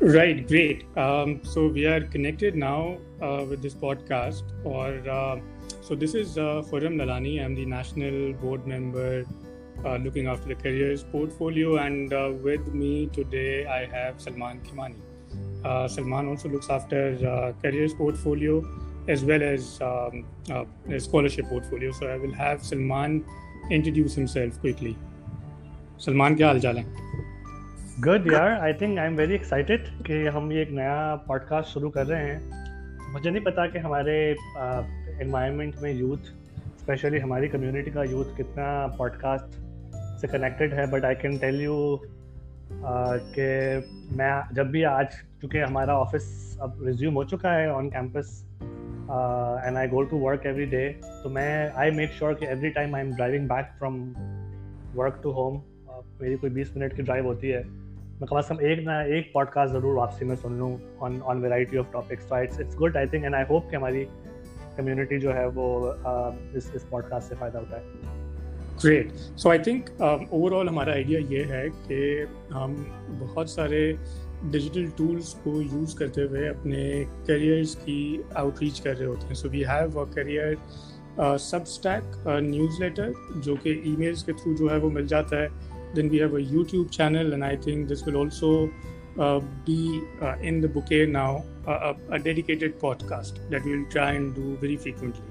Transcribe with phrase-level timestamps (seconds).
[0.00, 0.84] Right, great.
[0.96, 4.42] Um, so we are connected now uh, with this podcast.
[4.64, 5.38] Or uh,
[5.80, 7.44] so this is uh, Khurram Lalani.
[7.44, 9.24] I'm the national board member
[9.84, 14.96] uh, looking after the careers portfolio, and uh, with me today I have Salman Khimani.
[15.64, 18.62] Uh, Salman also looks after uh, careers portfolio
[19.08, 21.92] as well as um, uh, a scholarship portfolio.
[21.92, 23.24] So I will have Salman
[23.70, 24.96] introduce himself quickly.
[25.98, 27.05] Salman, क्या हाल चाल है
[28.05, 28.51] good यार.
[28.61, 30.97] I think I am very excited कि हम ये एक नया
[31.27, 33.13] podcast शुरू कर रहे हैं.
[33.13, 34.17] मुझे नहीं पता कि हमारे
[35.21, 36.27] इन्वायरमेंट में यूथ
[36.81, 38.65] स्पेशली हमारी कम्युनिटी का यूथ कितना
[38.97, 39.57] पॉडकास्ट
[40.21, 40.85] से कनेक्टेड है.
[40.91, 41.77] But I can tell you
[43.37, 43.47] कि
[44.17, 45.07] मैं जब भी आज,
[45.41, 48.45] चूँकि हमारा ऑफ़िस अब रिज्यूम हो चुका है on campus
[49.65, 50.87] and I go to work every day
[51.23, 53.99] तो मैं आई मेक श्योर कि every time I am driving back from
[54.95, 55.61] work to home
[56.21, 57.86] मेरी कोई बीस मिनट की ड्राइव होती है.
[58.21, 60.69] मैं कम अज़ कम एक ना एक पॉडकास्ट ज़रूर वापसी में सुन लूँ
[61.01, 63.75] on on variety of topics तो it's it's good I think and I hope कि
[63.75, 64.03] हमारी
[64.77, 67.83] कम्युनिटी जो है वो uh, इस इस पॉडकास्ट से फ़ायदा उठाए।
[68.81, 69.89] Great so I think
[70.33, 72.75] overall हमारा आइडिया ये है कि हम
[73.21, 73.81] बहुत सारे
[74.45, 76.83] डिजिटल टूल्स को यूज़ करते हुए अपने
[77.27, 78.01] करियर्स की
[78.37, 80.57] आउटरीच कर रहे होते हैं। So we have a career
[81.19, 82.23] Substack
[82.83, 86.34] newsletter जो कि ईमेल्स के थ्रू जो है वो मिल जाता है। Then we have
[86.34, 88.72] a YouTube channel, and I think this will also
[89.18, 94.12] uh, be uh, in the bouquet now uh, a, dedicated podcast that we will try
[94.12, 95.22] and do very frequently.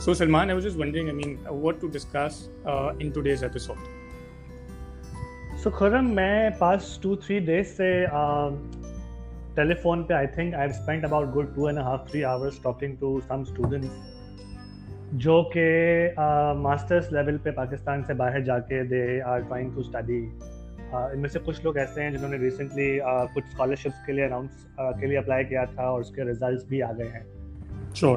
[0.00, 3.78] So, Salman, I was just wondering, I mean, what to discuss uh, in today's episode.
[5.62, 8.10] So, Khurram, मैं past two three days से
[9.54, 12.96] telephone पे I think I've spent about good two and a half three hours talking
[12.98, 13.88] to some students
[15.15, 15.61] जो कि
[16.61, 20.19] masters level पे पाकिस्तान से बाहर जाके they are trying to study
[21.13, 24.99] इनमें से कुछ लोग ऐसे हैं जिन्होंने रिसेंटली uh, कुछ स्कॉलरशिप्स के लिए अनाउंस uh,
[24.99, 27.25] के लिए अप्लाई किया था और उसके रिजल्ट्स भी आ गए हैं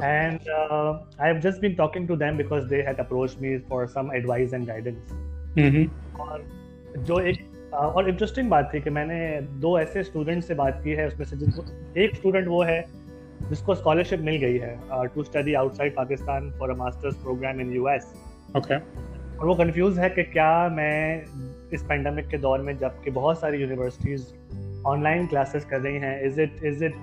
[0.04, 0.50] and
[1.20, 4.56] I uh, just been talking to them because they had approached me for some advice
[4.58, 5.14] and guidance.
[5.58, 6.20] Mm-hmm.
[6.20, 6.44] और
[6.98, 11.06] जो एक और इंटरेस्टिंग बात थी कि मैंने दो ऐसे स्टूडेंट से बात की है
[11.06, 11.64] उसमें से जिनको
[12.00, 12.80] एक स्टूडेंट वो है
[13.42, 18.12] जिसको स्कॉलरशिप मिल गई है to study outside Pakistan for a masters programme in US
[18.56, 18.76] okay
[19.38, 21.24] और वो कंफ्यूज है कि क्या मैं
[21.72, 24.32] इस पेंडेमिक के दौर में जबकि बहुत सारी यूनिवर्सिटीज
[24.86, 26.94] ऑनलाइन क्लासेस कर रही हैं is it is it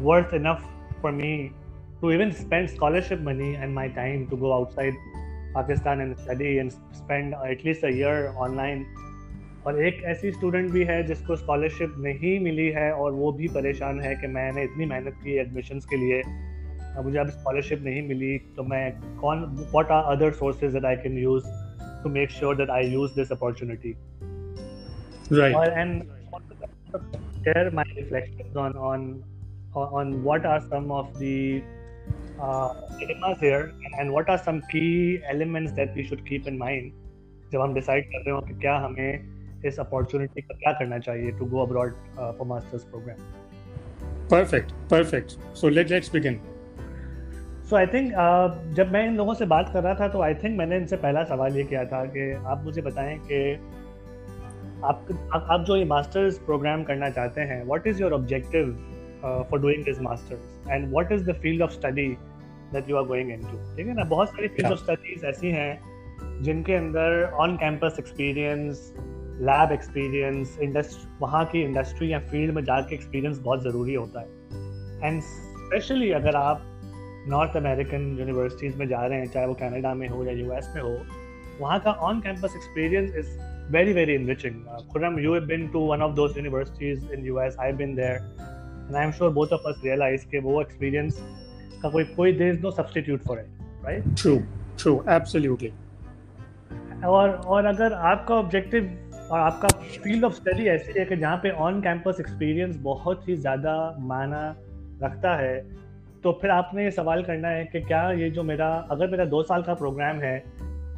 [0.00, 0.64] worth enough
[1.02, 1.32] for me
[2.00, 4.94] to even spend scholarship money and my time to go outside
[5.54, 8.84] Pakistan and study and spend at least a year online
[9.66, 14.00] और एक ऐसी student भी है जिसको scholarship नहीं मिली है और वो भी परेशान
[14.00, 16.22] है कि मैंने इतनी मेहनत की एडमिशन्स के लिए।
[17.02, 21.18] मुझे अब स्कॉलरशिप नहीं मिली तो मैं कौन what are other sources that I can
[21.18, 21.44] use
[22.02, 23.94] to make sure that I use this opportunity
[25.32, 26.02] right and
[27.44, 29.04] share my reflections on on
[29.74, 31.62] on what are some of the
[32.46, 33.62] uh, dilemmas here
[33.98, 36.90] and what are some key elements that we should keep in mind
[37.52, 41.30] जब हम decide कर रहे हो कि क्या हमें इस opportunity का क्या करना चाहिए
[41.30, 43.16] to go abroad for masters programme
[44.30, 46.40] perfect perfect so let let's begin
[47.70, 48.12] so I think
[48.74, 51.24] जब मैं इन लोगों से बात कर रहा था तो आई थिंक मैंने इनसे पहला
[51.24, 53.54] सवाल ये किया था कि आप मुझे बताएँ कि
[54.84, 58.72] आप आप, जो ये मास्टर्स प्रोग्राम करना चाहते हैं what is your objective
[59.50, 62.08] for doing this masters and what is the field of study
[62.72, 64.04] that you are going into ठीक है ना?
[64.04, 65.80] बहुत सारी फ़ील्ड ऑफ़ स्टडीज़ ऐसी हैं
[66.42, 68.92] जिनके अंदर on campus experience
[69.40, 75.06] lab experience industry वहाँ की इंडस्ट्री या फ़ील्ड में जाके एक्सपीरियंस बहुत ज़रूरी होता है।
[75.06, 76.62] एंड स्पेशली अगर आप
[77.28, 80.82] नॉर्थ अमेरिकन यूनिवर्सिटीज़ में जा रहे हैं चाहे वो कैनेडा में हो या यूएस में
[80.82, 80.96] हो
[81.60, 83.28] वहाँ का on campus experience is
[83.72, 84.54] very very enriching
[84.92, 88.16] Khurram you have been to one of those universities in U S I been there
[88.86, 91.20] and I am sure both of us realise के वो experience
[91.82, 94.38] का कोई कोई there no substitute for it right true
[94.78, 95.72] true absolutely
[97.04, 98.96] और अगर आपका objective.
[99.30, 99.68] और आपका
[100.04, 104.56] फ़ील्ड ऑफ़ स्टडी ऐसी है कि जहाँ पे ऑन कैंपस एक्सपीरियंस बहुत ही ज़्यादा माना
[105.02, 105.58] रखता है।
[106.22, 109.42] तो फिर आपने ये सवाल करना है कि क्या ये जो मेरा अगर मेरा दो
[109.42, 110.38] साल का प्रोग्राम है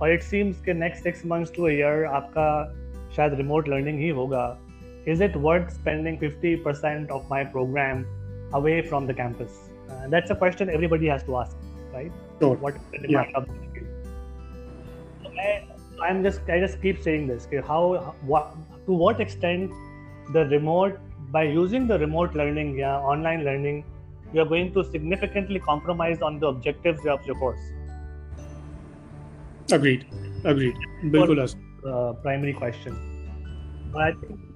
[0.01, 2.47] और इट सीम्स के next six months to year आपका
[3.17, 4.59] शायद रिमोट लर्निंग ही होगा
[5.09, 8.05] is it worth spending fifty percent of my programme
[8.55, 9.71] away from the campus
[10.11, 11.61] that's a question everybody has to ask
[11.95, 12.75] right what
[15.37, 15.72] मैं
[16.02, 17.48] I'm just I just keep saying this.
[17.48, 18.56] Okay, how what
[18.86, 19.72] to what extent
[20.34, 21.00] the remote
[21.32, 23.84] by using the remote learning, yeah, online learning,
[24.34, 27.60] you are going to significantly compromise on the objectives of your course.
[29.72, 30.06] Agreed.
[30.46, 30.76] Agreed.
[31.04, 32.96] Bilkul uh, primary question.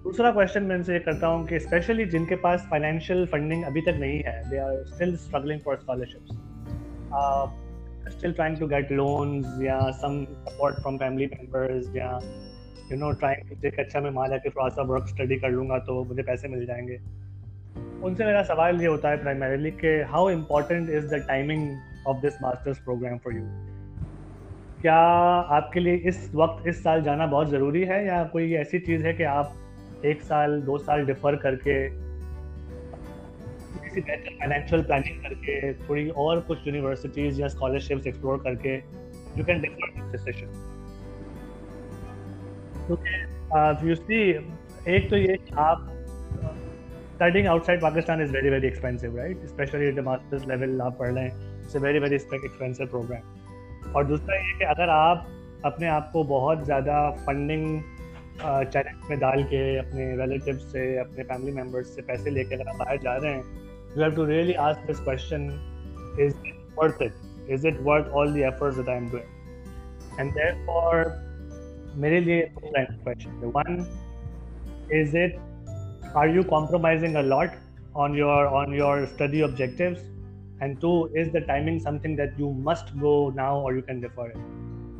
[0.03, 4.19] दूसरा question मैं इनसे करता हूँ कि specially जिनके पास financial funding अभी तक नहीं
[4.25, 6.31] है they are still struggling for scholarships
[8.18, 12.18] still trying to get loans, या some support from family members, या,
[12.92, 15.78] you know, trying to take अच्छा मैं मान के थोड़ा सा वर्क स्टडी कर लूँगा
[15.78, 16.98] तो मुझे पैसे मिल जाएँगे।
[18.02, 22.42] उनसे मेरा सवाल ये होता है प्राइमरीली कि how important is the timing of this
[22.42, 23.42] masters programme for you
[24.82, 24.96] क्या
[25.58, 29.14] आपके लिए इस वक्त, इस साल जाना बहुत ज़रूरी है, या कोई ऐसी चीज़ है
[29.14, 29.54] कि आप
[30.04, 32.05] एक साल, दो साल डिफर करके
[33.96, 38.74] किसी बेहतर फाइनेंशियल प्लानिंग करके थोड़ी और कुछ यूनिवर्सिटीज़ या स्कॉलरशिप्स एक्सप्लोर करके
[39.38, 40.50] you can defer this decision
[43.88, 44.18] you see
[44.94, 45.92] एक तो ये आप
[47.50, 49.44] outside Pakistan is very very expensive, right?
[49.44, 53.22] Especially at the master's level आप पढ़ लें it's a very very expensive program.
[53.96, 55.26] और दूसरा ये कि अगर आप
[55.64, 57.82] अपने आप को बहुत ज़्यादा फंडिंग
[58.40, 62.76] चैलेंज में डाल के अपने रिलेटिव से अपने फैमिली मेंबर्स से पैसे लेके अगर आप
[62.76, 63.65] बाहर जा रहे हैं
[63.97, 65.47] you have to really ask this question
[66.25, 66.35] is
[66.77, 71.05] worth it is it worth all the efforts that I am doing and therefore
[72.01, 72.71] मेरे लिए दो
[73.03, 73.85] question one
[75.01, 75.37] is it
[76.15, 77.59] are you compromising a lot
[77.93, 80.01] on your on your study objectives
[80.61, 84.27] and two is the timing something that you must go now or you can defer
[84.27, 84.37] it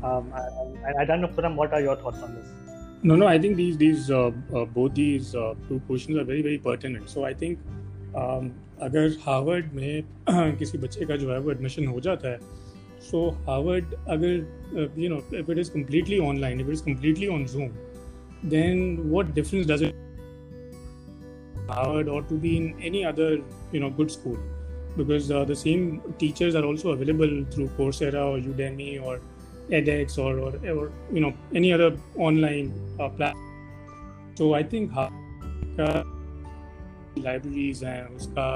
[0.03, 2.45] um, I, I, don't know Puram, what are your thoughts on this
[3.03, 6.41] no no i think these these uh, uh, both these uh, two questions are very
[6.41, 10.02] very pertinent so i think um, अगर Harvard में,
[10.58, 12.38] किसी बच्चे का जो है वो admission हो जाता है
[13.00, 17.46] सो हार्वर्ड अगर you know if it is completely online if it is completely on
[17.46, 17.68] Zoom
[18.50, 19.84] then what difference does
[21.70, 23.42] Harvard और to be in any other
[23.74, 24.36] you know good school
[24.98, 27.66] because the same teachers are also available through
[28.02, 29.22] Coursera और Udemy और
[29.72, 33.44] edX और you know any other online plate
[34.38, 36.15] तो I think Harvard का
[37.18, 38.48] libraries हैं, उसका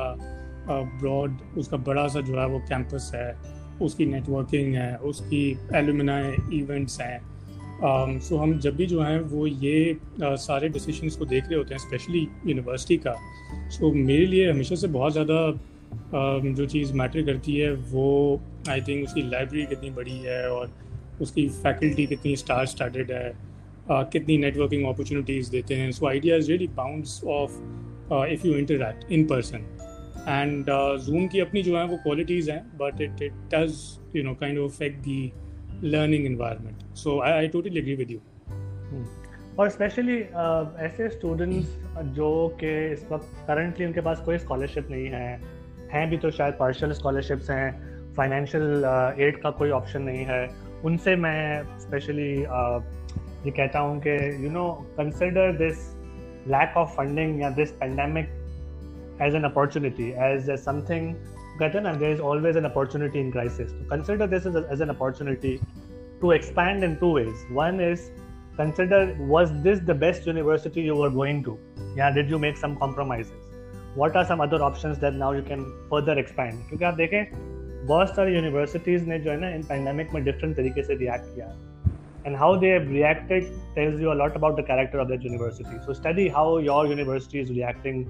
[0.69, 3.37] broad उसका बड़ा सा जो है वो कैंपस है,
[3.83, 6.19] उसकी नेटवर्किंग है, उसकी एलुमिना
[6.55, 11.59] इवेंट्स हैं। सो हम जब भी जो है वो ये सारे डिसीशंस को देख रहे
[11.59, 13.15] होते हैं स्पेशली यूनिवर्सिटी का।
[13.71, 18.41] सो मेरे लिए हमेशा से बहुत ज़्यादा जो चीज़ मैटर करती है वो
[18.71, 20.73] आई थिंक उसकी लाइब्रेरी कितनी बड़ी है और
[21.21, 23.33] उसकी फैकल्टी कितनी स्टार स्टार्टेड है
[23.91, 27.53] कितनी नेटवर्किंग अपॉर्चुनिटीज़ देते हैं। So idea is really bounds of
[28.13, 29.67] if you interact in person
[30.29, 30.67] and
[31.07, 33.79] Zoom की अपनी जो है वो क्वालिटीज़ हैं but it it does
[34.17, 35.33] you know kind of affect the
[35.85, 38.21] learning environment so I I totally agree with you
[39.59, 41.77] और specially uh, ऐसे students
[42.15, 45.41] जो कि इस वक्त करंटली उनके पास कोई स्कॉलरशिप नहीं है
[45.93, 48.85] हैं भी तो शायद पार्शल स्कॉलरशिप्स हैं फाइनेंशियल
[49.19, 50.47] एड uh, का कोई ऑप्शन नहीं है
[50.85, 52.81] उनसे मैं स्पेशली uh,
[53.47, 56.00] ये कहता हूँ कि you know consider this
[56.48, 58.30] lack of funding या this pandemic
[59.22, 63.72] as an opportunity as something कहते हैं ना there is always an opportunity in crisis
[63.72, 65.60] तो consider this is as an opportunity
[66.22, 67.46] to expand in two ways.
[67.52, 68.12] One is
[68.56, 71.58] consider was this the best university you were going to?
[71.96, 73.42] Yeah, did you make some compromises?
[73.98, 75.62] What are some other option that now you can
[75.92, 80.24] further expand क्योंकि आप देखें बहुत सारी universities ने जो है ना इन pandemic में
[80.24, 81.48] डिफरेंट तरीके से रिएक्ट किया
[82.25, 85.79] and how they have reacted tells you a lot about the character of that university
[85.87, 88.05] so study how your university is reacting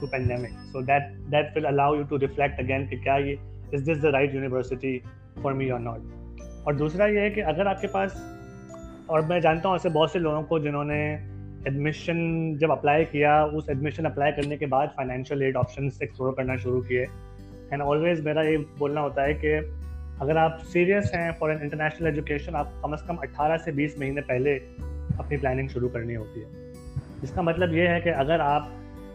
[0.00, 3.38] to pandemic so that that will allow you to reflect again कि क्या ये
[3.72, 4.94] is this the right university
[5.42, 6.00] for me or not
[6.66, 8.16] और दूसरा ये है कि अगर आपके पास
[9.10, 11.00] और मैं जानता हूँ ऐसे बहुत से लोगों को जिन्होंने
[11.68, 12.18] एडमिशन
[12.60, 16.80] जब अप्लाई किया उस एडमिशन अप्लाई करने के बाद फाइनेंशियल एड ऑप्शन एक्सप्लोर करना शुरू
[16.90, 17.06] किए
[17.72, 19.58] एंड ऑलवेज मेरा ये बोलना होता है कि
[20.20, 23.98] अगर आप सीरियस हैं फॉर एन इंटरनेशनल एजुकेशन आप कम से कम 18 से 20
[24.00, 24.54] महीने पहले
[25.20, 28.68] अपनी प्लानिंग शुरू करनी होती है। इसका मतलब ये है कि अगर आप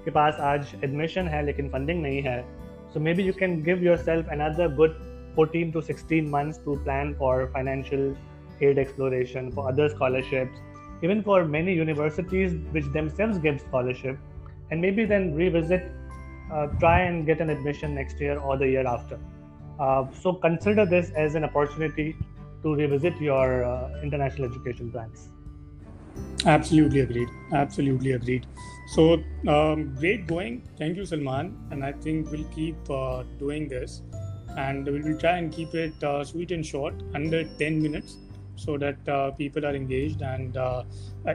[0.05, 2.41] के पास आज एडमिशन है, लेकिन फंडिंग नहीं है
[2.93, 4.97] so maybe you can give yourself another good
[5.35, 8.15] fourteen to sixteen months to plan for financial
[8.63, 15.05] aid exploration for other scholarship even for many universities which themselves give scholarship and maybe
[15.05, 15.87] then revisit
[16.51, 19.34] try and get an admission next year और the year after
[19.79, 22.15] uh, so consider this as an opportunity
[22.63, 25.29] to revisit your uh, international education plans.
[26.45, 27.27] Absolutely agreed.
[27.53, 28.45] Absolutely agreed.
[28.87, 30.63] So um, great going.
[30.77, 31.57] Thank you salman.
[31.71, 34.01] And i think we'll keep uh, doing this.
[34.57, 38.17] And we will try and keep it uh, sweet and short under 10 minutes
[38.55, 40.21] so that uh, people are engaged.
[40.21, 40.55] And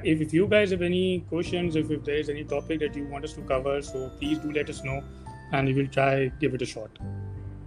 [0.03, 3.05] if, if you guys have any questions, if, if there is any topic that you
[3.05, 5.03] want us to cover, so please do let us know.
[5.53, 6.91] And we will try give it a shot.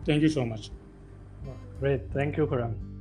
[0.06, 0.72] Thank you so much.
[1.80, 2.12] Great.
[2.14, 2.93] Thank you, Karan.